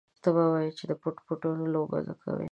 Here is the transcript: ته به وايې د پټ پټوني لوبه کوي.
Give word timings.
ته 0.21 0.29
به 0.35 0.43
وايې 0.51 0.85
د 0.89 0.91
پټ 1.01 1.15
پټوني 1.27 1.67
لوبه 1.75 1.97
کوي. 2.21 2.39